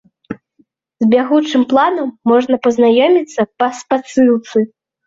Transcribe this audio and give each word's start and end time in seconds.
З 1.03 1.09
бягучым 1.11 1.67
планам 1.75 2.09
можна 2.35 2.55
пазнаёміцца 2.65 3.41
па 3.63 3.73
спасылцы. 3.83 4.57